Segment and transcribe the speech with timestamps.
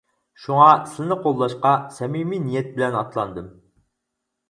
[0.45, 3.57] شۇڭا سىلىنى قوللاشقا سەمىمىي نىيەت بىلەن ئاتلاندىم.